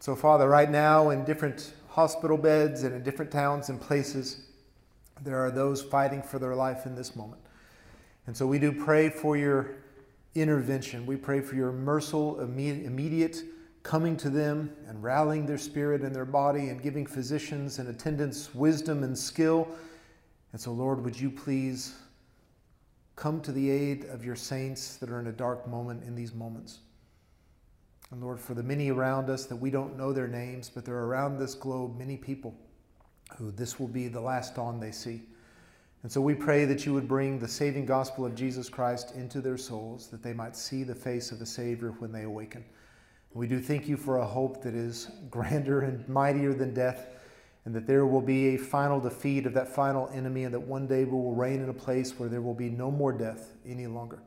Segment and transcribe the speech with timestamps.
[0.00, 4.42] So, Father, right now in different hospital beds and in different towns and places,
[5.22, 7.42] there are those fighting for their life in this moment.
[8.26, 9.70] And so we do pray for your
[10.34, 11.06] intervention.
[11.06, 13.42] We pray for your merciful, immediate
[13.82, 18.54] coming to them and rallying their spirit and their body and giving physicians and attendants
[18.54, 19.66] wisdom and skill.
[20.52, 21.94] And so, Lord, would you please
[23.16, 26.34] come to the aid of your saints that are in a dark moment in these
[26.34, 26.80] moments?
[28.10, 31.04] And Lord, for the many around us that we don't know their names, but they're
[31.04, 32.54] around this globe, many people
[33.36, 35.22] who this will be the last dawn they see.
[36.02, 39.40] And so we pray that you would bring the saving gospel of Jesus Christ into
[39.40, 42.64] their souls, that they might see the face of the Savior when they awaken.
[43.34, 47.08] We do thank you for a hope that is grander and mightier than death,
[47.64, 50.86] and that there will be a final defeat of that final enemy, and that one
[50.86, 53.86] day we will reign in a place where there will be no more death any
[53.86, 54.20] longer.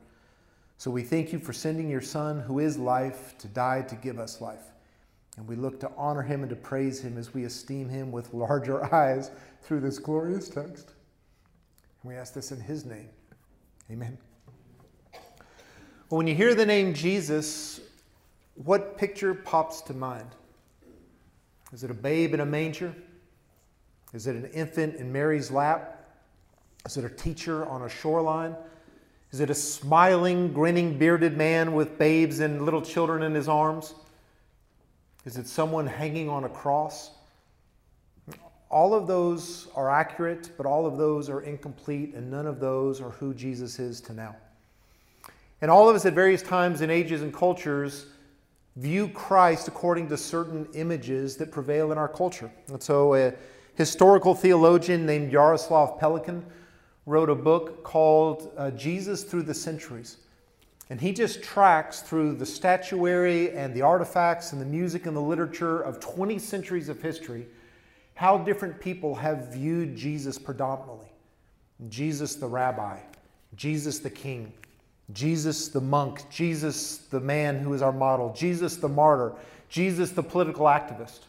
[0.82, 4.18] So we thank you for sending your Son, who is life, to die to give
[4.18, 4.64] us life.
[5.36, 8.34] And we look to honor him and to praise him as we esteem him with
[8.34, 9.30] larger eyes
[9.62, 10.90] through this glorious text.
[12.02, 13.08] And we ask this in his name.
[13.92, 14.18] Amen.
[16.10, 17.80] Well, when you hear the name Jesus,
[18.56, 20.30] what picture pops to mind?
[21.72, 22.92] Is it a babe in a manger?
[24.12, 26.10] Is it an infant in Mary's lap?
[26.84, 28.56] Is it a teacher on a shoreline?
[29.32, 33.94] Is it a smiling, grinning, bearded man with babes and little children in his arms?
[35.24, 37.12] Is it someone hanging on a cross?
[38.68, 43.00] All of those are accurate, but all of those are incomplete, and none of those
[43.00, 44.36] are who Jesus is to now.
[45.62, 48.06] And all of us at various times and ages and cultures
[48.76, 52.50] view Christ according to certain images that prevail in our culture.
[52.68, 53.32] And so, a
[53.76, 56.42] historical theologian named Jaroslav Pelikan
[57.06, 60.18] wrote a book called uh, Jesus Through the Centuries.
[60.90, 65.20] And he just tracks through the statuary and the artifacts and the music and the
[65.20, 67.46] literature of 20 centuries of history
[68.14, 71.08] how different people have viewed Jesus predominantly.
[71.88, 72.98] Jesus the rabbi,
[73.56, 74.52] Jesus the king,
[75.12, 79.32] Jesus the monk, Jesus the man who is our model, Jesus the martyr,
[79.68, 81.20] Jesus the political activist.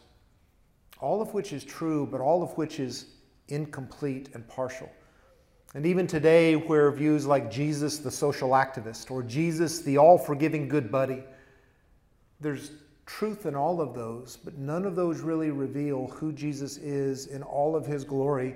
[1.00, 3.06] All of which is true, but all of which is
[3.48, 4.90] incomplete and partial.
[5.74, 10.68] And even today, where views like Jesus, the social activist, or Jesus, the all forgiving
[10.68, 11.24] good buddy,
[12.40, 12.70] there's
[13.06, 17.42] truth in all of those, but none of those really reveal who Jesus is in
[17.42, 18.54] all of his glory.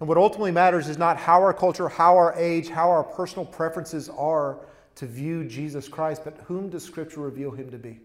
[0.00, 3.46] And what ultimately matters is not how our culture, how our age, how our personal
[3.46, 4.58] preferences are
[4.96, 8.00] to view Jesus Christ, but whom does Scripture reveal him to be?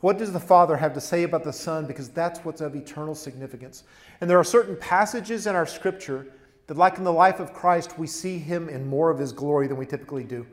[0.00, 1.86] What does the Father have to say about the Son?
[1.86, 3.84] Because that's what's of eternal significance.
[4.20, 6.26] And there are certain passages in our Scripture
[6.66, 9.66] that, like in the life of Christ, we see him in more of his glory
[9.66, 10.46] than we typically do.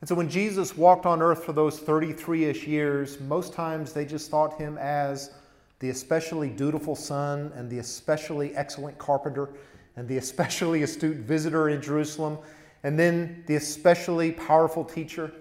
[0.00, 4.04] And so when Jesus walked on earth for those 33 ish years, most times they
[4.04, 5.32] just thought him as
[5.78, 9.50] the especially dutiful son and the especially excellent carpenter
[9.96, 12.38] and the especially astute visitor in Jerusalem
[12.82, 15.32] and then the especially powerful teacher.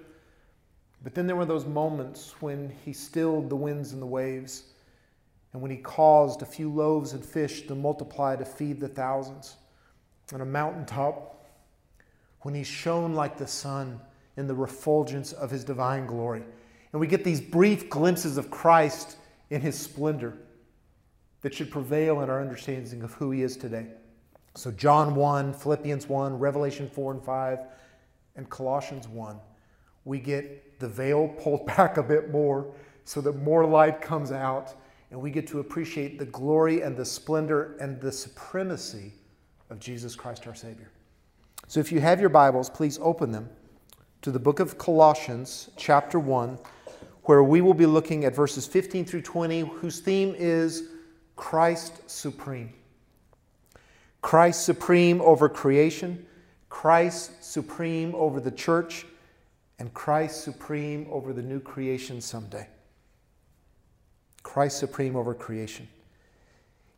[1.03, 4.63] But then there were those moments when he stilled the winds and the waves
[5.53, 9.55] and when he caused a few loaves and fish to multiply to feed the thousands
[10.33, 11.45] on a mountaintop,
[12.41, 13.99] when he shone like the sun
[14.37, 16.43] in the refulgence of his divine glory.
[16.91, 19.17] And we get these brief glimpses of Christ
[19.49, 20.37] in his splendor
[21.41, 23.87] that should prevail in our understanding of who he is today.
[24.55, 27.59] So, John 1, Philippians 1, Revelation 4 and 5,
[28.35, 29.37] and Colossians 1,
[30.05, 32.73] we get the veil pulled back a bit more
[33.05, 34.75] so that more light comes out
[35.11, 39.13] and we get to appreciate the glory and the splendor and the supremacy
[39.69, 40.89] of Jesus Christ our Savior.
[41.67, 43.49] So if you have your Bibles, please open them
[44.21, 46.57] to the book of Colossians, chapter 1,
[47.23, 50.89] where we will be looking at verses 15 through 20, whose theme is
[51.35, 52.73] Christ Supreme.
[54.21, 56.25] Christ supreme over creation,
[56.67, 59.05] Christ supreme over the church,
[59.77, 62.67] and Christ supreme over the new creation someday.
[64.43, 65.87] Christ supreme over creation.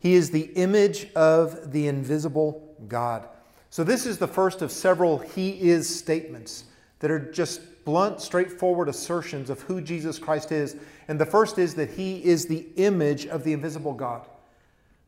[0.01, 3.29] He is the image of the invisible God.
[3.69, 6.63] So, this is the first of several He is statements
[6.99, 10.75] that are just blunt, straightforward assertions of who Jesus Christ is.
[11.07, 14.27] And the first is that He is the image of the invisible God.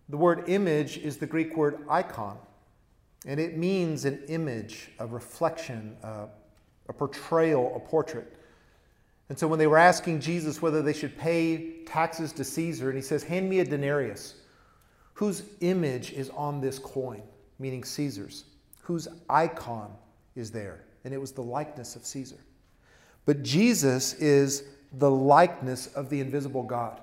[0.10, 2.38] The word image is the Greek word icon,
[3.26, 6.28] and it means an image, a reflection, a,
[6.88, 8.32] a portrayal, a portrait.
[9.30, 12.96] And so when they were asking Jesus whether they should pay taxes to Caesar, and
[12.96, 14.36] he says, Hand me a denarius
[15.14, 17.22] whose image is on this coin,
[17.60, 18.46] meaning Caesar's,
[18.82, 19.92] whose icon
[20.36, 20.84] is there.
[21.06, 22.38] And it was the likeness of Caesar.
[23.26, 24.64] But Jesus is
[24.94, 27.00] the likeness of the invisible God.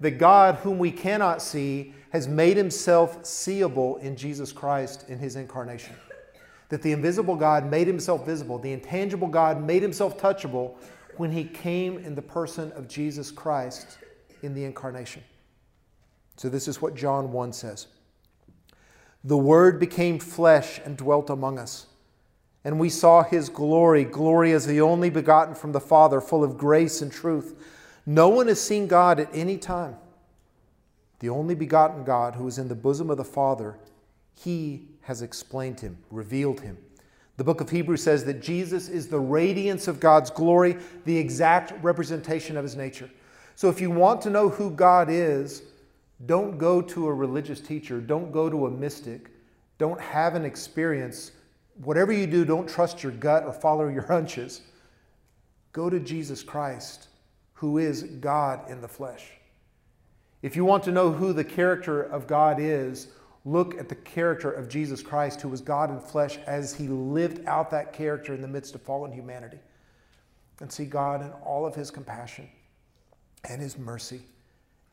[0.00, 5.36] The God whom we cannot see has made himself seeable in Jesus Christ in his
[5.36, 5.94] incarnation.
[6.68, 10.74] That the invisible God made himself visible, the intangible God made himself touchable
[11.16, 13.98] when he came in the person of Jesus Christ
[14.42, 15.22] in the incarnation.
[16.36, 17.86] So, this is what John 1 says
[19.22, 21.86] The Word became flesh and dwelt among us.
[22.64, 26.56] And we saw his glory, glory as the only begotten from the Father, full of
[26.56, 27.54] grace and truth.
[28.06, 29.96] No one has seen God at any time.
[31.20, 33.78] The only begotten God who is in the bosom of the Father,
[34.34, 36.78] he has explained him, revealed him.
[37.36, 41.82] The book of Hebrews says that Jesus is the radiance of God's glory, the exact
[41.82, 43.10] representation of his nature.
[43.56, 45.62] So if you want to know who God is,
[46.26, 49.30] don't go to a religious teacher, don't go to a mystic,
[49.78, 51.32] don't have an experience.
[51.82, 54.62] Whatever you do, don't trust your gut or follow your hunches.
[55.72, 57.08] Go to Jesus Christ,
[57.54, 59.32] who is God in the flesh.
[60.42, 63.08] If you want to know who the character of God is,
[63.44, 67.44] look at the character of Jesus Christ, who was God in flesh, as he lived
[67.46, 69.58] out that character in the midst of fallen humanity.
[70.60, 72.48] And see God in all of his compassion
[73.48, 74.20] and his mercy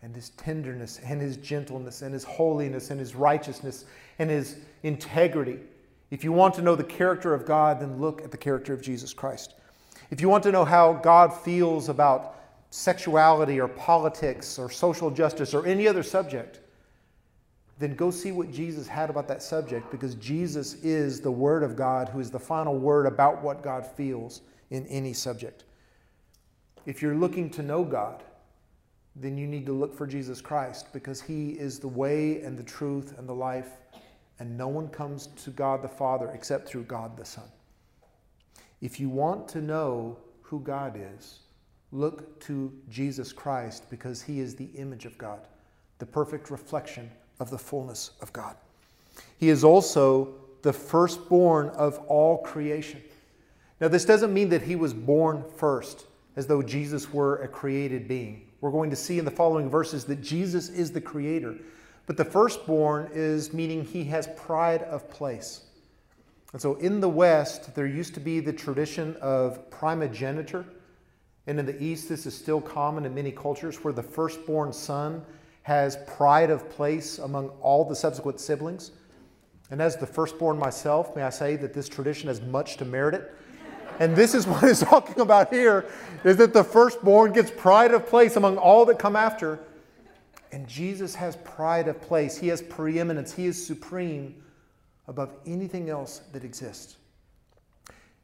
[0.02, 3.86] and his tenderness and his gentleness and his holiness and his righteousness
[4.20, 5.60] and his integrity.
[6.10, 8.82] If you want to know the character of God, then look at the character of
[8.82, 9.56] Jesus Christ.
[10.10, 12.36] If you want to know how God feels about
[12.70, 16.60] sexuality or politics or social justice or any other subject,
[17.80, 21.76] then go see what Jesus had about that subject because Jesus is the Word of
[21.76, 25.64] God who is the final word about what God feels in any subject.
[26.86, 28.24] If you're looking to know God,
[29.16, 32.64] then you need to look for Jesus Christ because He is the way and the
[32.64, 33.72] truth and the life,
[34.40, 37.50] and no one comes to God the Father except through God the Son.
[38.82, 41.40] If you want to know who God is,
[41.92, 45.42] look to Jesus Christ because He is the image of God,
[46.00, 48.56] the perfect reflection of the fullness of God.
[49.38, 53.02] He is also the firstborn of all creation.
[53.80, 56.06] Now, this doesn't mean that he was born first,
[56.36, 58.48] as though Jesus were a created being.
[58.62, 61.56] We're going to see in the following verses that Jesus is the creator.
[62.06, 65.66] But the firstborn is meaning he has pride of place.
[66.54, 70.66] And so in the West, there used to be the tradition of primogeniture.
[71.48, 75.26] And in the East, this is still common in many cultures where the firstborn son
[75.64, 78.92] has pride of place among all the subsequent siblings.
[79.70, 83.16] And as the firstborn myself, may I say that this tradition has much to merit
[83.16, 83.34] it.
[84.02, 85.86] And this is what he's talking about here
[86.24, 89.60] is that the firstborn gets pride of place among all that come after.
[90.52, 92.36] And Jesus has pride of place.
[92.36, 93.32] He has preeminence.
[93.32, 94.44] He is supreme
[95.08, 96.98] above anything else that exists.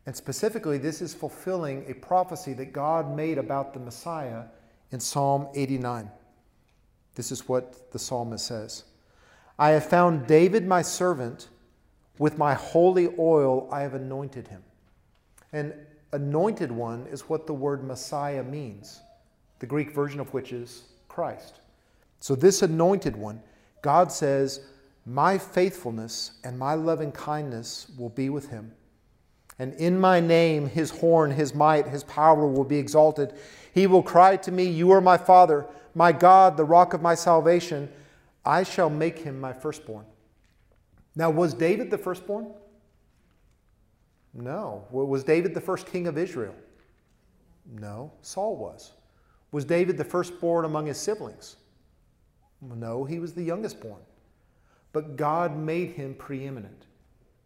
[0.07, 4.45] And specifically, this is fulfilling a prophecy that God made about the Messiah
[4.91, 6.09] in Psalm 89.
[7.13, 8.83] This is what the psalmist says
[9.59, 11.49] I have found David my servant,
[12.17, 14.63] with my holy oil I have anointed him.
[15.53, 15.73] And
[16.11, 19.01] anointed one is what the word Messiah means,
[19.59, 21.59] the Greek version of which is Christ.
[22.19, 23.41] So, this anointed one,
[23.81, 24.61] God says,
[25.05, 28.71] My faithfulness and my loving kindness will be with him.
[29.59, 33.33] And in my name, his horn, his might, his power will be exalted.
[33.73, 35.67] He will cry to me, You are my Father
[35.97, 37.89] my God, the rock of my salvation,
[38.45, 40.05] I shall make him my firstborn.
[41.15, 42.51] Now, was David the firstborn?
[44.37, 44.85] No.
[44.91, 46.55] Was David the first king of Israel?
[47.69, 48.13] No.
[48.21, 48.93] Saul was.
[49.51, 51.57] Was David the firstborn among his siblings?
[52.61, 53.99] No, he was the youngest born.
[54.93, 56.85] But God made him preeminent.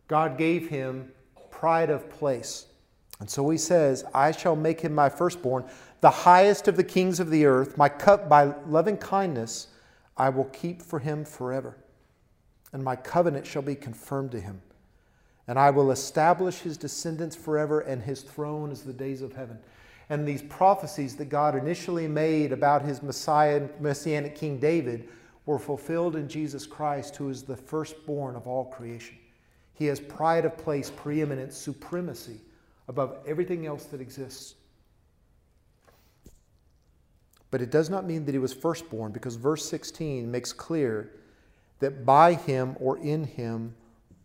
[0.08, 1.12] God gave him
[1.50, 2.68] pride of place.
[3.20, 5.66] And so he says, I shall make him my firstborn
[6.02, 9.68] the highest of the kings of the earth, my cup by loving kindness
[10.18, 11.78] I will keep for him forever.
[12.74, 14.62] And my covenant shall be confirmed to him.
[15.48, 19.58] And I will establish his descendants forever, and his throne as the days of heaven.
[20.10, 25.10] And these prophecies that God initially made about his Messiah, Messianic King David,
[25.46, 29.18] were fulfilled in Jesus Christ, who is the firstborn of all creation.
[29.74, 32.40] He has pride of place, preeminence, supremacy
[32.88, 34.56] above everything else that exists.
[37.50, 41.12] But it does not mean that he was firstborn because verse 16 makes clear
[41.80, 43.76] that by him or in him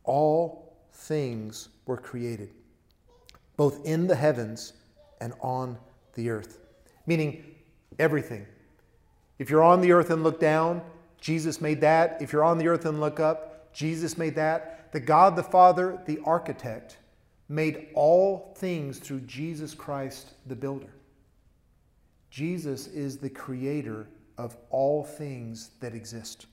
[0.04, 0.65] all
[0.96, 2.50] things were created,
[3.56, 4.72] both in the heavens
[5.20, 5.78] and on
[6.14, 6.58] the earth.
[7.06, 7.44] Meaning
[7.98, 8.46] everything.
[9.38, 10.82] If you're on the earth and look down,
[11.20, 12.20] Jesus made that.
[12.20, 14.92] If you're on the earth and look up, Jesus made that.
[14.92, 16.98] The God the Father, the architect,
[17.48, 20.92] made all things through Jesus Christ the builder.
[22.30, 26.46] Jesus is the creator of all things that exist.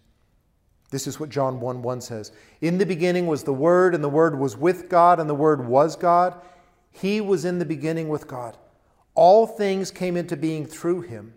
[0.93, 2.31] This is what John 1 1 says.
[2.61, 5.65] In the beginning was the Word, and the Word was with God, and the Word
[5.65, 6.39] was God.
[6.91, 8.55] He was in the beginning with God.
[9.15, 11.33] All things came into being through him,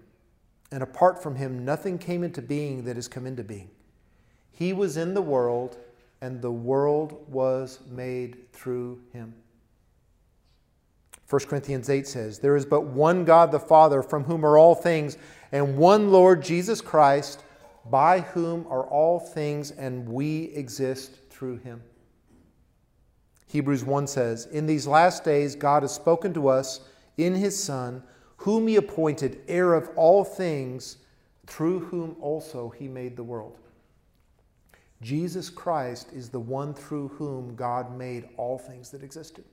[0.70, 3.70] and apart from him, nothing came into being that has come into being.
[4.52, 5.78] He was in the world,
[6.20, 9.32] and the world was made through him.
[11.30, 14.74] 1 Corinthians 8 says, There is but one God the Father, from whom are all
[14.74, 15.16] things,
[15.50, 17.42] and one Lord Jesus Christ,
[17.90, 21.82] by whom are all things, and we exist through him.
[23.48, 26.80] Hebrews 1 says, In these last days, God has spoken to us
[27.16, 28.02] in his Son,
[28.38, 30.98] whom he appointed heir of all things,
[31.46, 33.58] through whom also he made the world.
[35.02, 39.44] Jesus Christ is the one through whom God made all things that existed.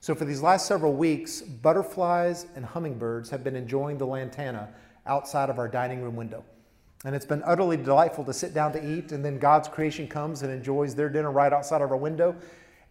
[0.00, 4.70] So, for these last several weeks, butterflies and hummingbirds have been enjoying the lantana
[5.06, 6.42] outside of our dining room window.
[7.04, 10.42] And it's been utterly delightful to sit down to eat, and then God's creation comes
[10.42, 12.36] and enjoys their dinner right outside of our window.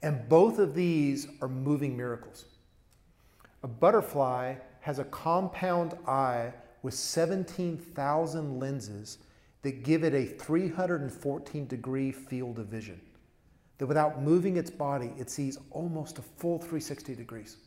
[0.01, 2.45] And both of these are moving miracles.
[3.63, 9.17] A butterfly has a compound eye with 17,000 lenses
[9.61, 12.99] that give it a 314 degree field of vision.
[13.77, 17.57] That without moving its body, it sees almost a full 360 degrees.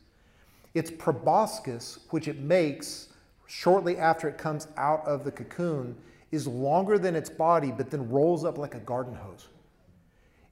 [0.73, 3.09] Its proboscis, which it makes
[3.45, 5.95] shortly after it comes out of the cocoon,
[6.33, 9.49] is longer than its body, but then rolls up like a garden hose.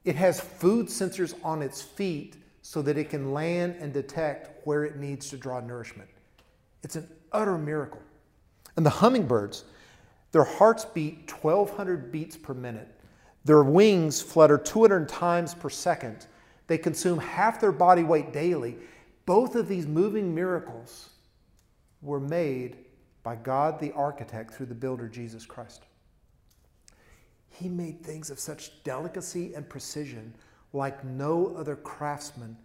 [0.04, 4.84] It has food sensors on its feet so that it can land and detect where
[4.84, 6.08] it needs to draw nourishment.
[6.84, 8.00] It's an utter miracle.
[8.76, 9.64] And the hummingbirds,
[10.30, 12.88] their hearts beat 1,200 beats per minute.
[13.44, 16.26] Their wings flutter 200 times per second.
[16.68, 18.76] They consume half their body weight daily.
[19.26, 21.10] Both of these moving miracles
[22.02, 22.76] were made
[23.22, 25.84] by God the architect through the builder Jesus Christ.
[27.50, 30.34] He made things of such delicacy and precision
[30.72, 32.56] like no other craftsman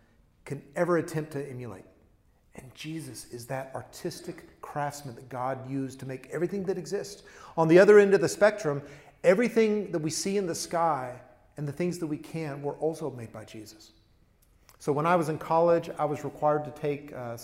[0.45, 1.83] can ever attempt to emulate.
[2.55, 7.23] And Jesus is that artistic craftsman that God used to make everything that exists.
[7.55, 8.81] On the other end of the spectrum,
[9.23, 11.13] everything that we see in the sky
[11.57, 13.91] and the things that we can were also made by Jesus.
[14.79, 17.37] So when I was in college, I was required to take uh,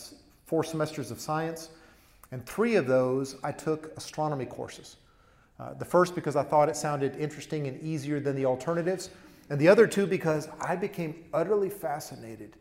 [0.46, 1.70] four semesters of science,
[2.34, 4.98] and three of those I took astronomy courses.
[5.60, 9.12] Uh, the first because I thought it sounded interesting and easier than the alternatives,
[9.52, 12.58] and the other two because I became utterly fascinated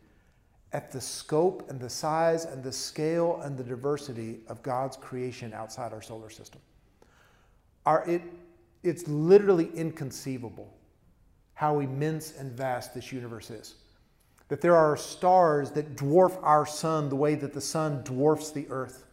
[0.73, 5.53] at the scope and the size and the scale and the diversity of God's creation
[5.53, 6.61] outside our solar system.
[7.87, 8.21] Our, it,
[8.83, 10.71] it's literally inconceivable
[11.55, 13.73] how immense and vast this universe is.
[14.49, 18.67] That there are stars that dwarf our sun the way that the sun dwarfs the
[18.69, 19.07] earth.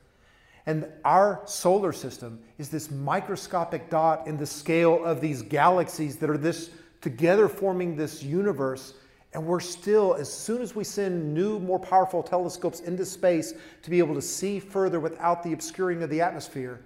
[0.70, 6.30] And our solar system is this microscopic dot in the scale of these galaxies that
[6.30, 8.94] are this together forming this universe.
[9.32, 13.90] And we're still, as soon as we send new, more powerful telescopes into space to
[13.90, 16.80] be able to see further without the obscuring of the atmosphere,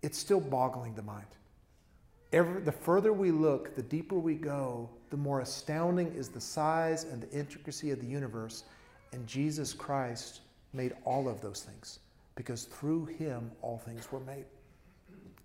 [0.00, 1.26] it's still boggling the mind.
[2.32, 7.04] Every, the further we look, the deeper we go, the more astounding is the size
[7.04, 8.64] and the intricacy of the universe.
[9.12, 10.40] And Jesus Christ
[10.72, 11.98] made all of those things
[12.38, 14.44] because through him all things were made.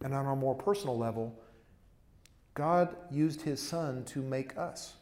[0.04, 1.34] And on a more personal level,
[2.54, 4.94] God used his son to make us.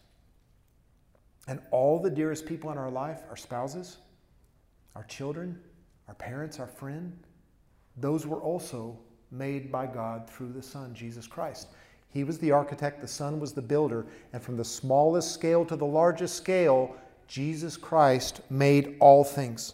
[1.49, 3.97] And all the dearest people in our life, our spouses,
[4.95, 5.59] our children,
[6.07, 7.11] our parents, our friend,
[7.97, 8.97] those were also
[9.29, 11.67] made by God through the Son, Jesus Christ.
[12.09, 15.75] He was the architect, the Son was the builder, and from the smallest scale to
[15.75, 16.95] the largest scale,
[17.27, 19.73] Jesus Christ made all things.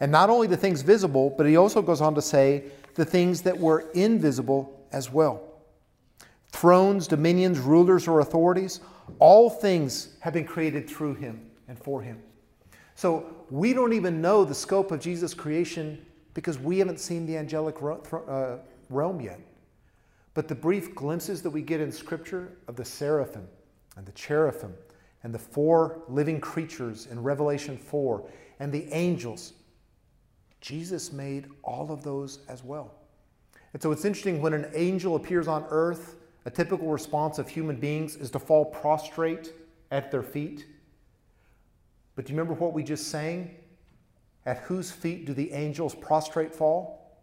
[0.00, 3.42] And not only the things visible, but he also goes on to say the things
[3.42, 5.42] that were invisible as well
[6.54, 8.80] thrones, dominions, rulers, or authorities,
[9.18, 12.22] all things have been created through him and for him.
[12.94, 17.36] So we don't even know the scope of Jesus' creation because we haven't seen the
[17.36, 18.58] angelic uh,
[18.88, 19.40] realm yet.
[20.34, 23.46] But the brief glimpses that we get in Scripture of the seraphim
[23.96, 24.74] and the cherubim
[25.22, 28.24] and the four living creatures in Revelation 4
[28.60, 29.54] and the angels,
[30.64, 32.94] Jesus made all of those as well.
[33.74, 36.16] And so it's interesting when an angel appears on earth
[36.46, 39.52] a typical response of human beings is to fall prostrate
[39.90, 40.66] at their feet.
[42.16, 43.54] But do you remember what we just sang?
[44.46, 47.20] At whose feet do the angels prostrate fall?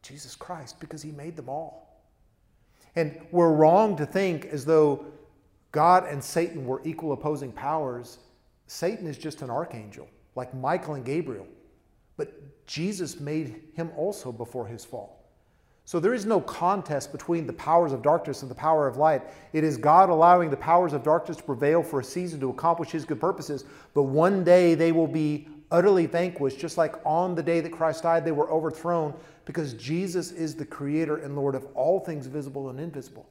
[0.00, 2.02] Jesus Christ, because he made them all.
[2.96, 5.04] And we're wrong to think as though
[5.70, 8.20] God and Satan were equal opposing powers.
[8.68, 11.46] Satan is just an archangel, like Michael and Gabriel.
[12.16, 12.32] but
[12.70, 15.26] Jesus made him also before his fall.
[15.84, 19.22] So there is no contest between the powers of darkness and the power of light.
[19.52, 22.90] It is God allowing the powers of darkness to prevail for a season to accomplish
[22.90, 27.42] his good purposes, but one day they will be utterly vanquished, just like on the
[27.42, 29.14] day that Christ died, they were overthrown
[29.46, 33.28] because Jesus is the creator and Lord of all things visible and invisible.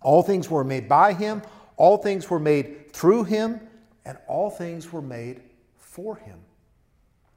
[0.00, 1.42] All things were made by him,
[1.76, 3.60] all things were made through him,
[4.06, 5.42] and all things were made
[5.76, 6.38] for him.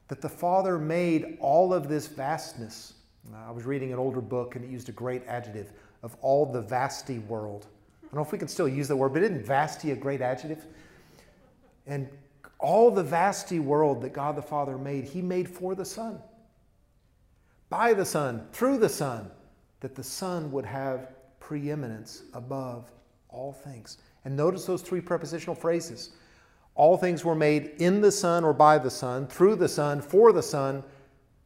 [0.08, 2.94] That the Father made all of this vastness.
[3.36, 5.74] I was reading an older book and it used a great adjective
[6.04, 7.68] of all the vasty world.
[8.02, 10.22] I don't know if we can still use that word, but isn't vasty a great
[10.22, 10.66] adjective?
[11.86, 12.08] And
[12.60, 16.20] all the vasty world that God the Father made, He made for the Son.
[17.70, 19.30] By the Son, through the Son,
[19.82, 22.92] that the Son would have preeminence above
[23.30, 23.98] all things.
[24.26, 26.12] And notice those three prepositional phrases.
[26.78, 30.32] All things were made in the Son or by the Son, through the Son, for
[30.32, 30.84] the Son.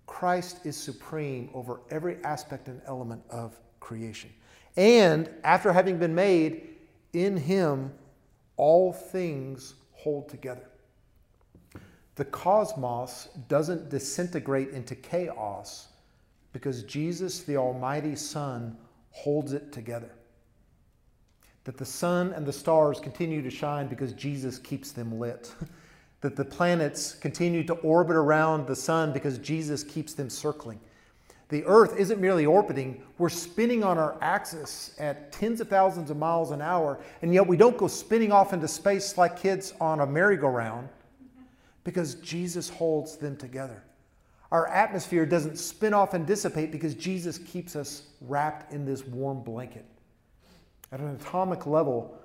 [0.06, 4.30] Christ is supreme over every aspect and element of creation.
[4.76, 6.68] And after having been made,
[7.14, 7.94] in Him
[8.58, 10.70] all things hold together.
[12.16, 15.88] The cosmos doesn't disintegrate into chaos
[16.52, 18.78] because Jesus, the Almighty Son,
[19.12, 20.12] holds it together.
[21.63, 25.53] That the sun and the stars continue to shine because Jesus keeps them lit.
[26.22, 30.80] that the planets continue to orbit around the sun because Jesus keeps them circling.
[31.50, 36.15] The earth isn't merely orbiting, we're spinning on our axis at tens of thousands of
[36.15, 40.00] miles an hour, and yet we don't go spinning off into space like kids on
[40.00, 40.88] a merry-go-round
[41.84, 43.84] because Jesus holds them together.
[44.51, 49.41] Our atmosphere doesn't spin off and dissipate because Jesus keeps us wrapped in this warm
[49.41, 49.86] blanket.
[50.91, 52.17] At an atomic level,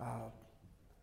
[0.00, 0.04] uh,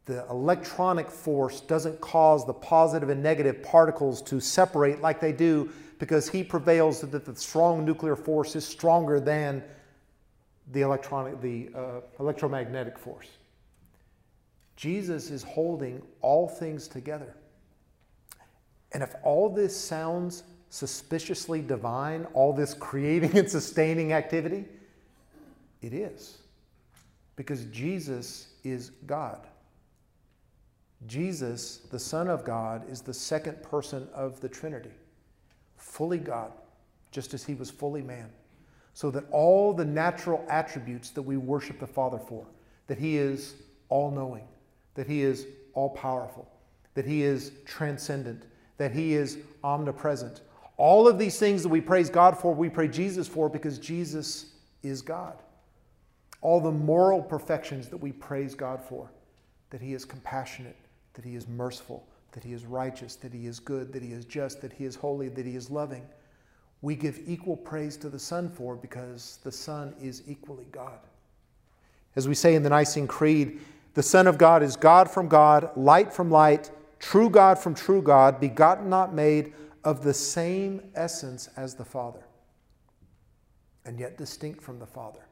[0.05, 5.69] the electronic force doesn't cause the positive and negative particles to separate like they do
[5.99, 9.63] because he prevails that the strong nuclear force is stronger than
[10.71, 13.27] the electronic the uh, electromagnetic force
[14.77, 17.35] jesus is holding all things together
[18.93, 24.65] and if all this sounds suspiciously divine, all this creating and sustaining activity,
[25.81, 26.37] it is.
[27.37, 29.47] Because Jesus is God.
[31.05, 34.91] Jesus, the Son of God, is the second person of the Trinity,
[35.77, 36.51] fully God,
[37.11, 38.29] just as he was fully man.
[38.93, 42.45] So that all the natural attributes that we worship the Father for,
[42.87, 43.53] that he is
[43.87, 44.47] all knowing,
[44.95, 46.49] that he is all powerful,
[46.95, 48.43] that he is transcendent,
[48.77, 50.41] that He is omnipresent.
[50.77, 54.53] All of these things that we praise God for, we pray Jesus for because Jesus
[54.83, 55.35] is God.
[56.41, 59.11] All the moral perfections that we praise God for,
[59.69, 60.75] that He is compassionate,
[61.13, 64.25] that He is merciful, that He is righteous, that He is good, that He is
[64.25, 66.05] just, that He is holy, that He is loving.
[66.81, 70.99] We give equal praise to the Son for because the Son is equally God.
[72.15, 73.59] As we say in the Nicene Creed,
[73.93, 76.69] the Son of God is God from God, light from light,
[76.99, 82.25] true God from true God, begotten, not made, of the same essence as the Father,
[83.85, 85.26] and yet distinct from the Father.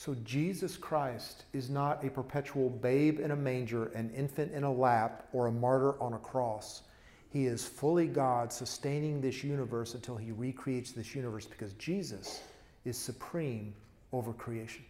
[0.00, 4.72] So Jesus Christ is not a perpetual babe in a manger, an infant in a
[4.72, 6.84] lap, or a martyr on a cross.
[7.28, 12.40] He is fully God, sustaining this universe until he recreates this universe because Jesus
[12.86, 13.74] is supreme
[14.10, 14.86] over creation.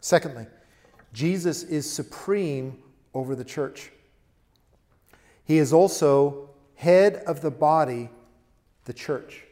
[0.00, 0.48] Secondly,
[1.12, 2.82] Jesus is supreme
[3.14, 3.92] over the church.
[5.44, 8.10] He is also head of the body,
[8.84, 9.44] the church.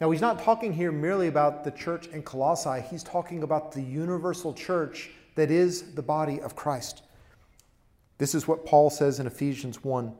[0.00, 3.82] Now, he's not talking here merely about the church in Colossae, he's talking about the
[3.82, 7.02] universal church that is the body of Christ.
[8.18, 10.12] This is what Paul says in Ephesians 1.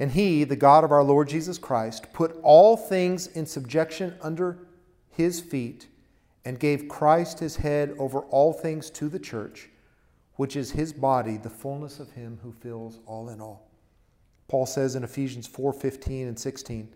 [0.00, 4.58] And he, the God of our Lord Jesus Christ, put all things in subjection under
[5.10, 5.88] his feet
[6.44, 9.68] and gave Christ his head over all things to the church
[10.38, 13.68] which is his body, the fullness of him who fills all in all.
[14.46, 16.94] Paul says in Ephesians 4:15 and 16,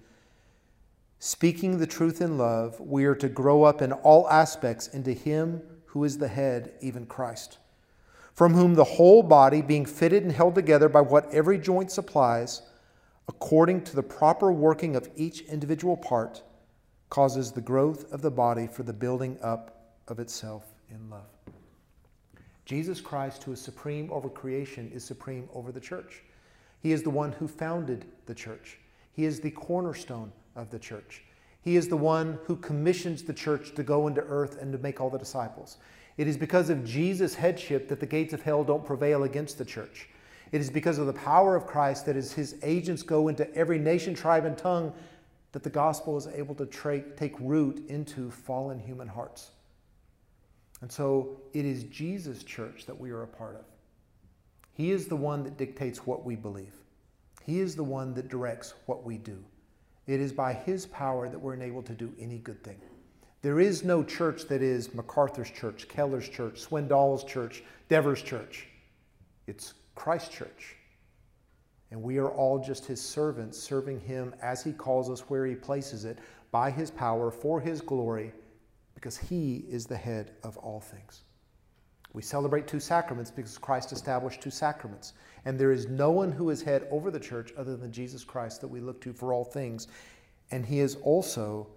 [1.24, 5.62] speaking the truth in love, we are to grow up in all aspects into him
[5.84, 7.58] who is the head, even Christ,
[8.34, 12.62] from whom the whole body being fitted and held together by what every joint supplies,
[13.28, 16.42] according to the proper working of each individual part,
[17.08, 21.30] causes the growth of the body for the building up of itself in love.
[22.64, 26.24] Jesus Christ, who is supreme over creation, is supreme over the church.
[26.80, 28.80] He is the one who founded the church.
[29.12, 31.22] He is the cornerstone of the church.
[31.62, 35.00] He is the one who commissions the church to go into earth and to make
[35.00, 35.78] all the disciples.
[36.16, 39.64] It is because of Jesus' headship that the gates of hell don't prevail against the
[39.64, 40.08] church.
[40.50, 43.78] It is because of the power of Christ that as his agents go into every
[43.78, 44.92] nation, tribe, and tongue,
[45.52, 49.50] that the gospel is able to tra- take root into fallen human hearts.
[50.82, 53.64] And so it is Jesus' church that we are a part of.
[54.74, 56.74] He is the one that dictates what we believe,
[57.44, 59.42] He is the one that directs what we do.
[60.12, 62.76] It is by His power that we're enabled to do any good thing.
[63.40, 68.66] There is no church that is MacArthur's church, Keller's church, Swindoll's church, Dever's church.
[69.46, 70.76] It's Christ's church.
[71.90, 75.54] And we are all just his servants, serving him as he calls us, where he
[75.54, 76.18] places it,
[76.50, 78.34] by his power, for his glory,
[78.94, 81.22] because he is the head of all things.
[82.12, 85.14] We celebrate two sacraments because Christ established two sacraments.
[85.44, 88.60] And there is no one who is head over the church other than Jesus Christ
[88.60, 89.88] that we look to for all things.
[90.50, 91.68] And he is also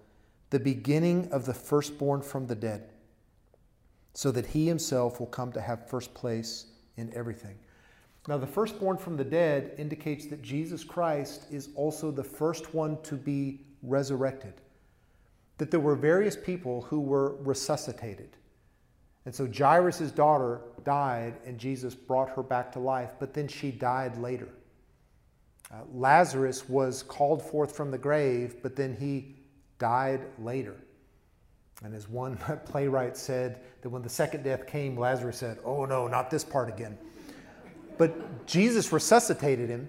[0.50, 2.90] the beginning of the firstborn from the dead,
[4.14, 7.56] so that he himself will come to have first place in everything.
[8.28, 13.00] Now, the firstborn from the dead indicates that Jesus Christ is also the first one
[13.02, 14.54] to be resurrected.
[15.58, 18.36] That there were various people who were resuscitated.
[19.26, 23.72] And so Jairus' daughter died, and Jesus brought her back to life, but then she
[23.72, 24.48] died later.
[25.70, 29.34] Uh, Lazarus was called forth from the grave, but then he
[29.80, 30.76] died later.
[31.82, 32.36] And as one
[32.66, 36.68] playwright said, that when the second death came, Lazarus said, Oh no, not this part
[36.68, 36.96] again.
[37.98, 39.88] But Jesus resuscitated him,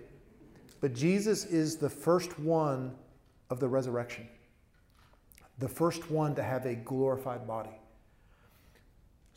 [0.82, 2.95] but Jesus is the first one
[3.52, 4.28] of the resurrection,
[5.60, 7.78] the first one to have a glorified body.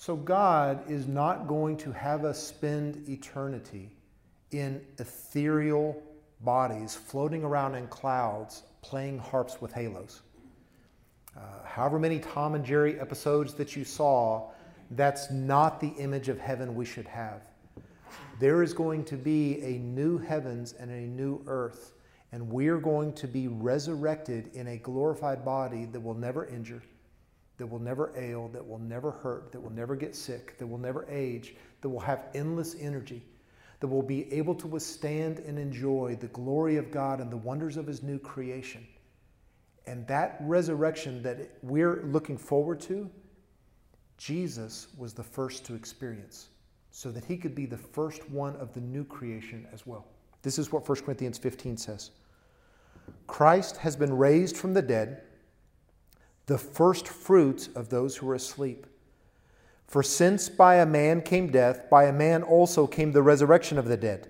[0.01, 3.91] So God is not going to have us spend eternity
[4.51, 6.03] in ethereal
[6.41, 10.23] bodies floating around in clouds playing harps with halos.
[11.37, 14.49] Uh, however many Tom and Jerry episodes that you saw,
[14.93, 17.43] that's not the image of heaven we should have.
[18.41, 21.93] There is going to be a new heavens and a new earth,
[22.33, 26.83] and we're going to be resurrected in a glorified body that will never injure,
[27.61, 30.79] that will never ail, that will never hurt, that will never get sick, that will
[30.79, 33.23] never age, that will have endless energy,
[33.81, 37.77] that will be able to withstand and enjoy the glory of God and the wonders
[37.77, 38.87] of His new creation.
[39.87, 43.11] And that resurrection that we're looking forward to,
[44.17, 46.49] Jesus was the first to experience
[46.91, 50.07] so that he could be the first one of the new creation as well.
[50.43, 52.11] This is what 1 Corinthians 15 says
[53.27, 55.23] Christ has been raised from the dead,
[56.51, 58.85] the first fruits of those who are asleep.
[59.87, 63.87] For since by a man came death, by a man also came the resurrection of
[63.87, 64.27] the dead.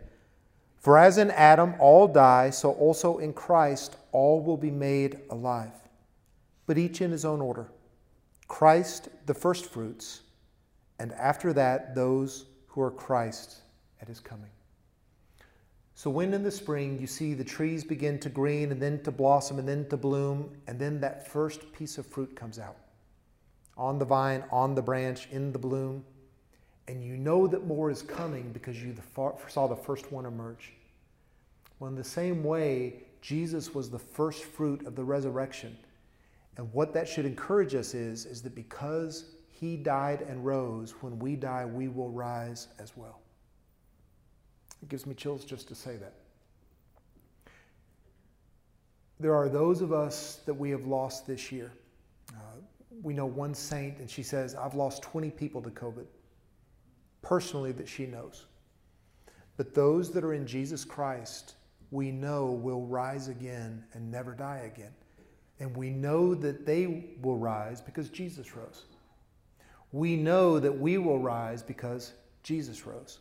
[0.76, 5.72] For as in Adam all die, so also in Christ all will be made alive,
[6.66, 7.72] but each in his own order.
[8.48, 10.20] Christ, the firstfruits,
[10.98, 13.62] and after that, those who are Christ
[14.02, 14.50] at his coming.
[16.00, 19.10] So, when in the spring you see the trees begin to green and then to
[19.10, 22.78] blossom and then to bloom, and then that first piece of fruit comes out
[23.76, 26.02] on the vine, on the branch, in the bloom,
[26.88, 28.96] and you know that more is coming because you
[29.46, 30.72] saw the first one emerge.
[31.78, 35.76] Well, in the same way, Jesus was the first fruit of the resurrection.
[36.56, 41.18] And what that should encourage us is, is that because he died and rose, when
[41.18, 43.20] we die, we will rise as well.
[44.82, 46.14] It gives me chills just to say that.
[49.18, 51.72] There are those of us that we have lost this year.
[52.30, 52.60] Uh,
[53.02, 56.06] we know one saint, and she says, I've lost 20 people to COVID,
[57.20, 58.46] personally, that she knows.
[59.58, 61.54] But those that are in Jesus Christ,
[61.90, 64.92] we know will rise again and never die again.
[65.58, 68.84] And we know that they will rise because Jesus rose.
[69.92, 73.18] We know that we will rise because Jesus rose.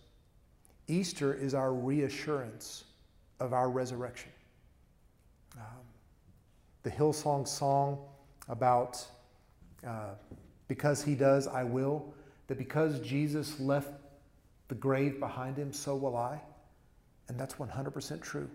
[0.89, 2.85] Easter is our reassurance
[3.39, 4.31] of our resurrection.
[5.55, 5.63] Um,
[6.83, 7.99] the Hillsong song
[8.47, 9.05] about
[9.85, 10.09] uh,
[10.67, 12.13] because he does, I will,
[12.47, 13.91] that because Jesus left
[14.67, 16.39] the grave behind him, so will I.
[17.27, 18.49] And that's 100% true.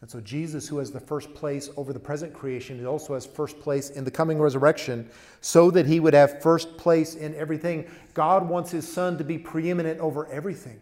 [0.00, 3.24] And so, Jesus, who has the first place over the present creation, he also has
[3.24, 5.08] first place in the coming resurrection,
[5.40, 7.88] so that he would have first place in everything.
[8.12, 10.80] God wants his Son to be preeminent over everything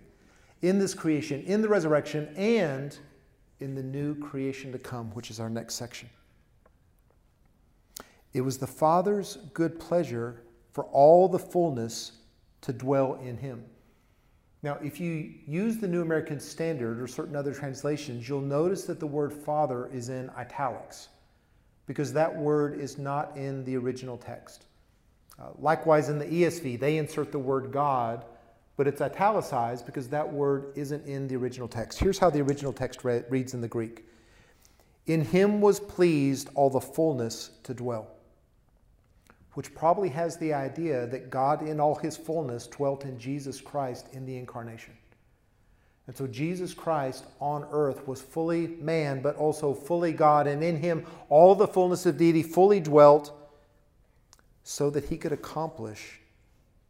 [0.62, 2.98] in this creation, in the resurrection, and
[3.60, 6.08] in the new creation to come, which is our next section.
[8.32, 10.42] It was the Father's good pleasure
[10.72, 12.12] for all the fullness
[12.62, 13.64] to dwell in him.
[14.62, 19.00] Now, if you use the New American Standard or certain other translations, you'll notice that
[19.00, 21.08] the word Father is in italics
[21.86, 24.66] because that word is not in the original text.
[25.40, 28.26] Uh, likewise, in the ESV, they insert the word God,
[28.80, 31.98] but it's italicized because that word isn't in the original text.
[31.98, 34.06] Here's how the original text re- reads in the Greek
[35.06, 38.08] In him was pleased all the fullness to dwell,
[39.52, 44.06] which probably has the idea that God in all his fullness dwelt in Jesus Christ
[44.14, 44.94] in the incarnation.
[46.06, 50.78] And so Jesus Christ on earth was fully man, but also fully God, and in
[50.78, 53.30] him all the fullness of deity fully dwelt
[54.64, 56.20] so that he could accomplish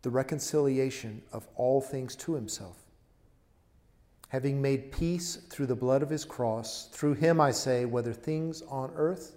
[0.03, 2.77] the reconciliation of all things to himself.
[4.29, 8.63] Having made peace through the blood of his cross, through him I say, whether things
[8.63, 9.37] on earth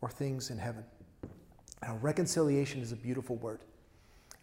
[0.00, 0.84] or things in heaven.
[1.82, 3.60] Now, reconciliation is a beautiful word.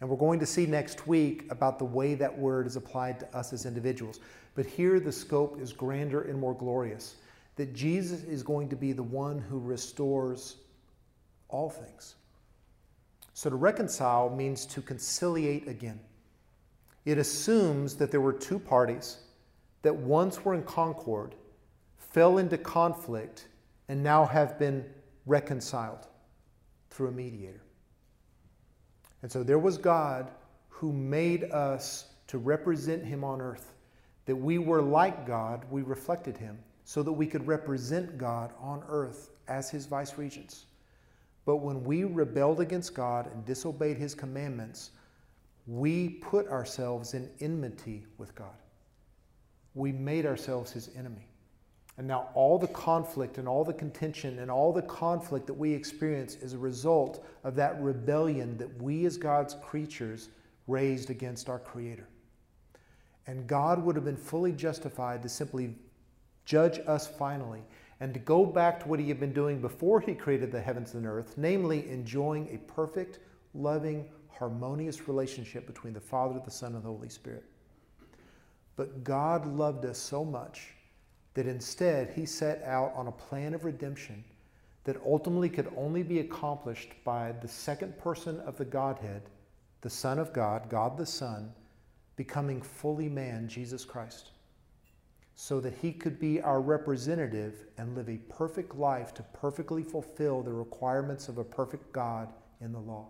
[0.00, 3.36] And we're going to see next week about the way that word is applied to
[3.36, 4.20] us as individuals.
[4.54, 7.16] But here the scope is grander and more glorious
[7.56, 10.56] that Jesus is going to be the one who restores
[11.48, 12.16] all things.
[13.34, 16.00] So to reconcile means to conciliate again.
[17.04, 19.18] It assumes that there were two parties
[19.82, 21.34] that once were in concord,
[21.98, 23.48] fell into conflict,
[23.88, 24.84] and now have been
[25.26, 26.06] reconciled
[26.90, 27.60] through a mediator.
[29.22, 30.30] And so there was God
[30.68, 33.74] who made us to represent him on earth,
[34.26, 38.82] that we were like God, we reflected him, so that we could represent God on
[38.88, 40.66] earth as his vice regents.
[41.44, 44.92] But when we rebelled against God and disobeyed his commandments,
[45.66, 48.56] we put ourselves in enmity with God.
[49.74, 51.28] We made ourselves his enemy.
[51.96, 55.72] And now all the conflict and all the contention and all the conflict that we
[55.72, 60.28] experience is a result of that rebellion that we as God's creatures
[60.66, 62.08] raised against our Creator.
[63.26, 65.76] And God would have been fully justified to simply
[66.44, 67.62] judge us finally
[68.00, 70.94] and to go back to what he had been doing before he created the heavens
[70.94, 73.20] and earth, namely enjoying a perfect,
[73.54, 77.44] loving, harmonious relationship between the Father, the Son, and the Holy Spirit.
[78.76, 80.74] But God loved us so much
[81.34, 84.24] that instead he set out on a plan of redemption
[84.82, 89.22] that ultimately could only be accomplished by the second person of the Godhead,
[89.80, 91.52] the Son of God, God the Son,
[92.16, 94.30] becoming fully man, Jesus Christ
[95.36, 100.42] so that he could be our representative and live a perfect life to perfectly fulfill
[100.42, 103.08] the requirements of a perfect God in the law.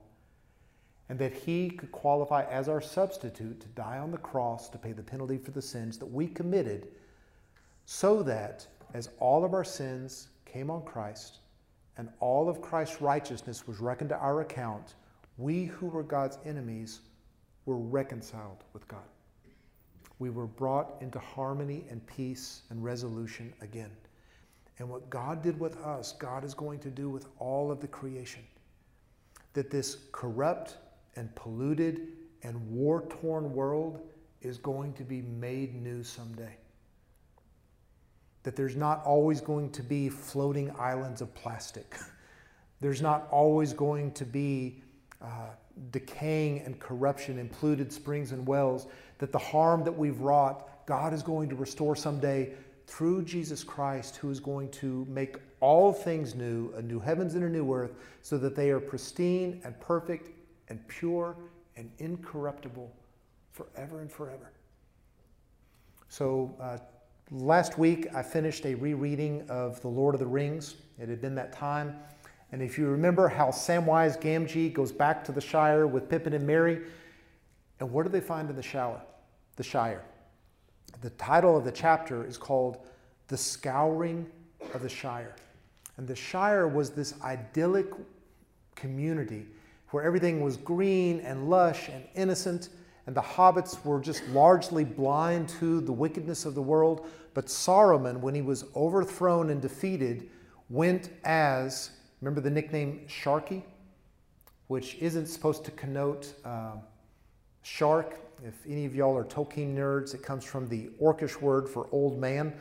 [1.11, 4.93] And that he could qualify as our substitute to die on the cross to pay
[4.93, 6.89] the penalty for the sins that we committed,
[7.85, 11.41] so that as all of our sins came on Christ
[11.99, 14.95] and all of Christ's righteousness was reckoned to our account,
[15.37, 17.01] we who were God's enemies
[17.67, 19.03] were reconciled with God
[20.19, 23.91] we were brought into harmony and peace and resolution again.
[24.79, 27.87] And what God did with us, God is going to do with all of the
[27.87, 28.43] creation.
[29.53, 30.77] That this corrupt
[31.17, 32.09] and polluted
[32.43, 34.01] and war torn world
[34.43, 36.57] is going to be made new someday.
[38.43, 41.97] That there's not always going to be floating islands of plastic.
[42.81, 44.83] There's not always going to be
[45.23, 45.53] uh,
[45.91, 48.87] decaying and corruption in polluted springs and wells
[49.19, 52.53] that the harm that we've wrought, God is going to restore someday
[52.87, 57.45] through Jesus Christ, who is going to make all things new, a new heavens and
[57.45, 60.31] a new earth, so that they are pristine and perfect
[60.69, 61.37] and pure
[61.77, 62.93] and incorruptible
[63.53, 64.51] forever and forever.
[66.09, 66.79] So, uh,
[67.31, 70.77] last week I finished a rereading of The Lord of the Rings.
[70.99, 71.97] It had been that time.
[72.55, 76.47] And if you remember how Samwise Gamgee goes back to the Shire with Pippin and
[76.47, 76.83] Merry,
[77.81, 79.01] and what do they find in the shower?
[79.57, 80.05] The Shire.
[81.01, 82.79] The title of the chapter is called
[83.27, 84.31] The Scouring
[84.73, 85.35] of the Shire.
[85.97, 87.87] And the Shire was this idyllic
[88.77, 89.47] community
[89.91, 92.69] where everything was green and lush and innocent,
[93.09, 97.09] and the hobbits were just largely blind to the wickedness of the world.
[97.35, 100.31] But Saruman, when he was overthrown and defeated,
[100.71, 101.91] went as,
[102.25, 103.63] remember the nickname Sharkey,
[104.69, 106.33] which isn't supposed to connote.
[106.43, 106.77] Uh,
[107.61, 111.87] Shark, if any of y'all are Tolkien nerds, it comes from the Orcish word for
[111.93, 112.55] old man.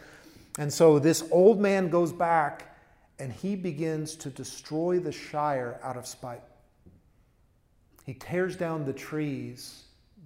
[0.60, 2.76] And so this old man goes back
[3.20, 6.44] and he begins to destroy the Shire out of spite.
[8.06, 9.84] He tears down the trees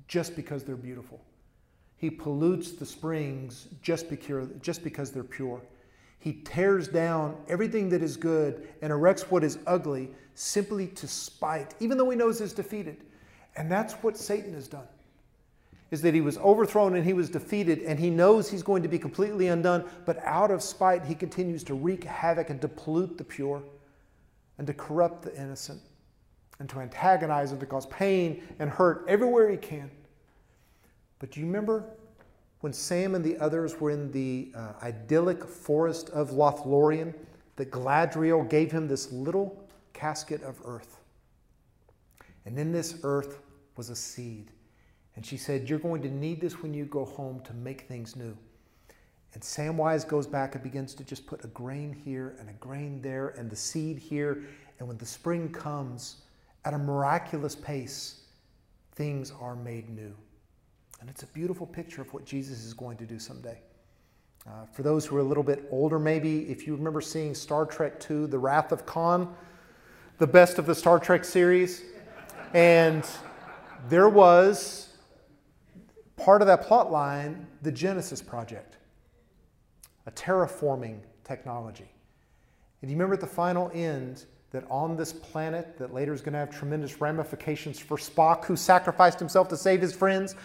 [0.07, 1.21] just because they're beautiful.
[1.97, 5.61] He pollutes the springs just because, just because they're pure.
[6.19, 11.73] He tears down everything that is good and erects what is ugly simply to spite,
[11.79, 12.97] even though he knows he's defeated.
[13.55, 14.87] And that's what Satan has done.
[15.89, 18.89] Is that he was overthrown and he was defeated, and he knows he's going to
[18.89, 23.17] be completely undone, but out of spite, he continues to wreak havoc and to pollute
[23.17, 23.63] the pure,
[24.57, 25.81] and to corrupt the innocent,
[26.59, 29.89] and to antagonize and to cause pain and hurt everywhere he can.
[31.19, 31.85] But do you remember
[32.61, 37.13] when Sam and the others were in the uh, idyllic forest of Lothlorien,
[37.55, 40.99] that Galadriel gave him this little casket of earth.
[42.45, 43.41] And in this earth
[43.75, 44.51] was a seed.
[45.15, 48.15] And she said, You're going to need this when you go home to make things
[48.15, 48.37] new.
[49.33, 53.01] And Samwise goes back and begins to just put a grain here and a grain
[53.01, 54.43] there and the seed here.
[54.79, 56.17] And when the spring comes,
[56.65, 58.21] at a miraculous pace,
[58.95, 60.13] things are made new.
[60.99, 63.59] And it's a beautiful picture of what Jesus is going to do someday.
[64.47, 67.65] Uh, for those who are a little bit older, maybe, if you remember seeing Star
[67.65, 69.35] Trek II, The Wrath of Khan,
[70.17, 71.83] the best of the Star Trek series,
[72.53, 73.05] and
[73.89, 74.89] there was
[76.15, 78.77] part of that plot line, the Genesis Project,
[80.05, 81.89] a terraforming technology.
[82.81, 86.33] And you remember at the final end that on this planet, that later is going
[86.33, 90.35] to have tremendous ramifications for Spock, who sacrificed himself to save his friends,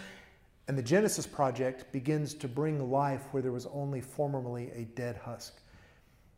[0.67, 5.17] and the Genesis Project begins to bring life where there was only formerly a dead
[5.17, 5.59] husk.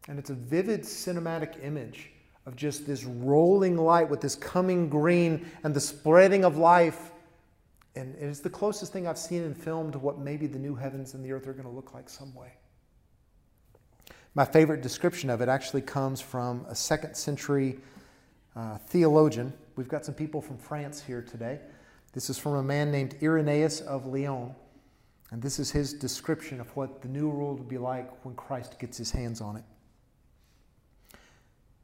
[0.08, 2.12] And it's a vivid cinematic image
[2.46, 7.12] of just this rolling light with this coming green and the spreading of life.
[7.96, 11.14] And it's the closest thing I've seen in film to what maybe the new heavens
[11.14, 12.54] and the earth are going to look like some way.
[14.34, 17.80] My favorite description of it actually comes from a second century
[18.56, 19.54] uh, theologian.
[19.76, 21.60] We've got some people from France here today.
[22.16, 24.56] This is from a man named Irenaeus of Lyon.
[25.32, 28.80] And this is his description of what the new world will be like when Christ
[28.80, 29.64] gets his hands on it.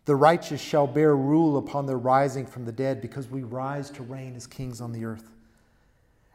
[0.05, 4.03] The righteous shall bear rule upon their rising from the dead, because we rise to
[4.03, 5.31] reign as kings on the earth.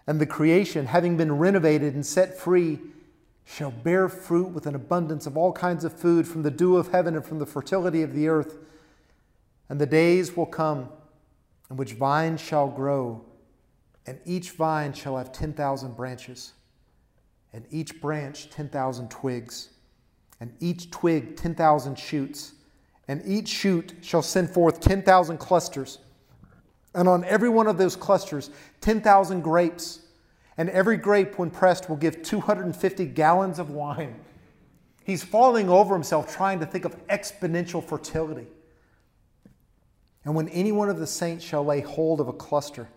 [0.07, 2.79] And the creation, having been renovated and set free,
[3.47, 6.93] shall bear fruit with an abundance of all kinds of food from the dew of
[6.93, 8.59] heaven and from the fertility of the earth.
[9.71, 10.91] And the days will come
[11.71, 13.25] in which vines shall grow
[14.07, 16.53] and each vine shall have 10,000 branches,
[17.53, 19.71] and each branch 10,000 twigs,
[20.41, 22.53] and each twig 10,000 shoots,
[23.09, 25.99] and each shoot shall send forth 10,000 clusters.
[26.95, 30.01] And on every one of those clusters, 10,000 grapes.
[30.57, 34.19] And every grape, when pressed, will give 250 gallons of wine.
[35.05, 38.47] He's falling over himself trying to think of exponential fertility.
[40.25, 42.89] And when any one of the saints shall lay hold of a cluster,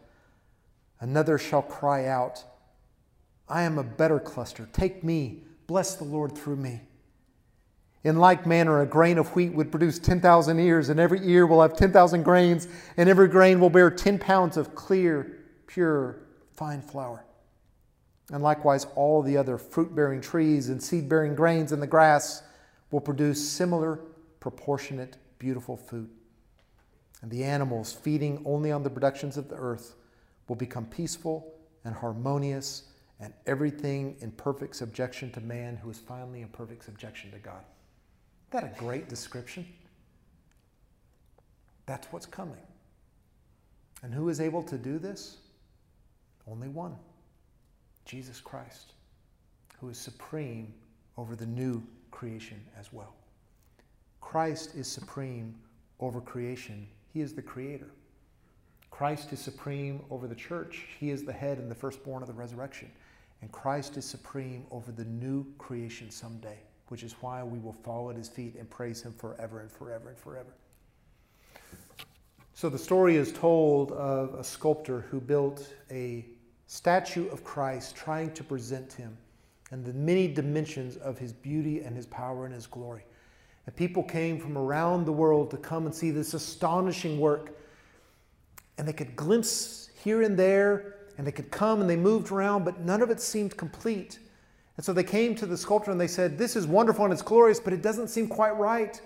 [1.00, 2.44] Another shall cry out,
[3.48, 4.68] I am a better cluster.
[4.74, 5.44] Take me.
[5.68, 6.82] Bless the Lord through me.
[8.04, 11.62] In like manner, a grain of wheat would produce 10,000 ears, and every ear will
[11.62, 16.22] have 10,000 grains, and every grain will bear 10 pounds of clear, pure,
[16.54, 17.26] fine flour.
[18.32, 22.44] And likewise, all the other fruit bearing trees and seed bearing grains in the grass
[22.92, 24.00] will produce similar,
[24.40, 26.10] proportionate, beautiful food.
[27.22, 29.96] And the animals, feeding only on the productions of the earth,
[30.50, 31.54] will become peaceful
[31.86, 32.84] and harmonious
[33.20, 37.64] and everything in perfect subjection to man who is finally in perfect subjection to God.
[38.52, 39.66] Isn't that a great description?
[41.86, 42.62] That's what's coming.
[44.04, 45.38] And who is able to do this?
[46.48, 46.96] Only one
[48.06, 48.94] Jesus Christ,
[49.80, 50.74] who is supreme
[51.18, 53.14] over the new creation as well.
[54.22, 55.56] Christ is supreme
[56.00, 57.92] over creation, He is the creator.
[59.00, 60.84] Christ is supreme over the church.
[61.00, 62.92] He is the head and the firstborn of the resurrection.
[63.42, 66.58] And Christ is supreme over the new creation someday,
[66.90, 70.10] which is why we will fall at his feet and praise him forever and forever
[70.10, 70.50] and forever.
[72.54, 76.26] So the story is told of a sculptor who built a
[76.68, 79.18] statue of Christ trying to present him
[79.72, 83.06] and the many dimensions of his beauty and his power and his glory.
[83.66, 87.56] And people came from around the world to come and see this astonishing work
[88.80, 92.64] and they could glimpse here and there, and they could come and they moved around,
[92.64, 94.20] but none of it seemed complete.
[94.78, 97.22] And so they came to the sculptor and they said, This is wonderful and it's
[97.22, 99.00] glorious, but it doesn't seem quite right.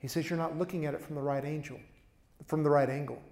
[0.00, 1.80] He says, You're not looking at it from the right angel,
[2.46, 3.22] from the right angle.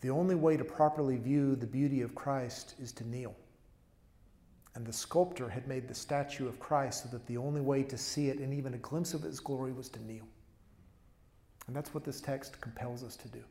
[0.00, 3.36] The only way to properly view the beauty of Christ is to kneel.
[4.74, 7.98] And the sculptor had made the statue of Christ so that the only way to
[7.98, 10.24] see it and even a glimpse of his glory was to kneel.
[11.66, 13.42] And that's what this text compels us to do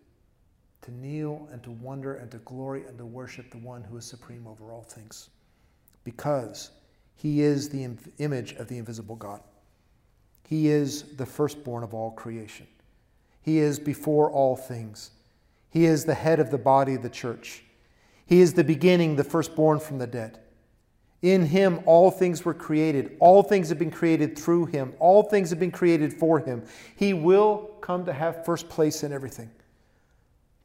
[0.86, 4.05] to kneel and to wonder and to glory and to worship the one who is
[4.05, 5.29] supreme over all things.
[6.03, 6.69] Because
[7.15, 9.41] he is the image of the invisible God.
[10.47, 12.67] He is the firstborn of all creation.
[13.41, 15.11] He is before all things.
[15.71, 17.63] He is the head of the body of the church.
[18.27, 20.39] He is the beginning, the firstborn from the dead.
[21.21, 23.17] In him all things were created.
[23.19, 24.93] All things have been created through him.
[24.99, 26.63] All things have been created for him.
[26.95, 29.49] He will come to have first place in everything.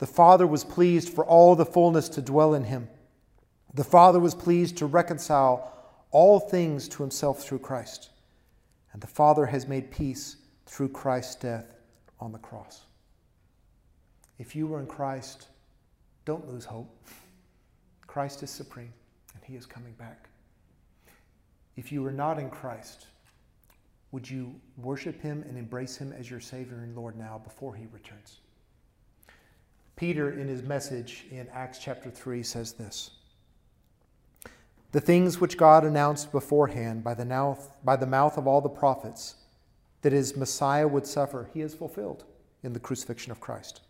[0.00, 2.88] The Father was pleased for all the fullness to dwell in him,
[3.74, 5.70] The Father was pleased to reconcile
[6.10, 8.08] all things to himself through Christ,
[8.94, 11.74] and the Father has made peace through Christ's death
[12.18, 12.80] on the cross.
[14.38, 15.48] If you were in Christ,
[16.24, 17.06] don't lose hope.
[18.06, 18.94] Christ is supreme,
[19.34, 20.30] and he is coming back.
[21.76, 23.08] If you were not in Christ,
[24.12, 27.84] would you worship him and embrace him as your Savior and Lord now before he
[27.92, 28.38] returns?
[30.00, 33.10] Peter, in his message in Acts chapter 3, says this
[34.92, 38.70] The things which God announced beforehand by the, mouth, by the mouth of all the
[38.70, 39.34] prophets,
[40.00, 42.24] that his Messiah would suffer, he has fulfilled
[42.62, 43.82] in the crucifixion of Christ.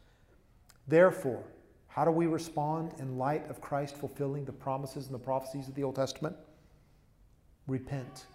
[0.88, 1.44] Therefore,
[1.86, 5.76] how do we respond in light of Christ fulfilling the promises and the prophecies of
[5.76, 6.34] the Old Testament?
[7.68, 8.26] Repent.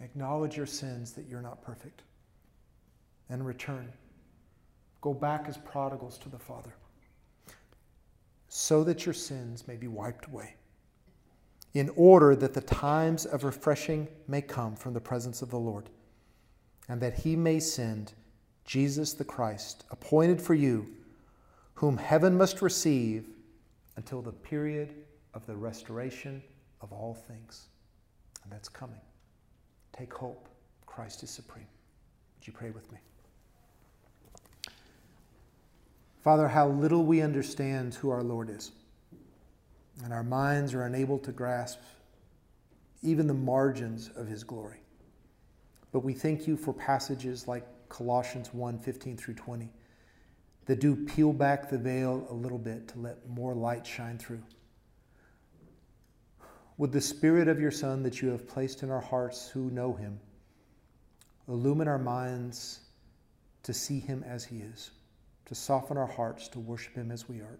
[0.00, 2.04] Acknowledge your sins that you're not perfect.
[3.28, 3.92] And return.
[5.00, 6.74] Go back as prodigals to the Father,
[8.48, 10.54] so that your sins may be wiped away,
[11.74, 15.88] in order that the times of refreshing may come from the presence of the Lord,
[16.88, 18.12] and that he may send
[18.64, 20.86] Jesus the Christ, appointed for you,
[21.74, 23.28] whom heaven must receive
[23.96, 24.94] until the period
[25.32, 26.42] of the restoration
[26.80, 27.68] of all things.
[28.42, 29.00] And that's coming.
[29.92, 30.48] Take hope.
[30.86, 31.66] Christ is supreme.
[32.36, 32.98] Would you pray with me?
[36.22, 38.72] Father, how little we understand who our Lord is,
[40.04, 41.78] and our minds are unable to grasp
[43.02, 44.80] even the margins of his glory.
[45.92, 49.70] But we thank you for passages like Colossians 1 15 through 20
[50.66, 54.42] that do peel back the veil a little bit to let more light shine through.
[56.76, 59.94] Would the Spirit of your Son that you have placed in our hearts who know
[59.94, 60.20] him
[61.48, 62.80] illumine our minds
[63.62, 64.90] to see him as he is?
[65.48, 67.58] to soften our hearts to worship Him as we are.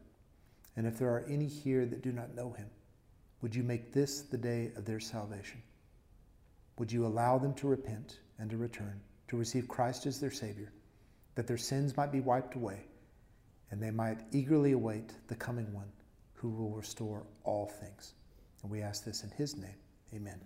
[0.77, 2.69] And if there are any here that do not know Him,
[3.41, 5.63] would you make this the day of their salvation?
[6.79, 10.73] Would you allow them to repent and to return, to receive Christ as their Savior,
[11.35, 12.85] that their sins might be wiped away,
[13.71, 15.91] and they might eagerly await the coming one
[16.35, 18.13] who will restore all things?
[18.63, 19.77] And we ask this in His name.
[20.15, 20.41] Amen.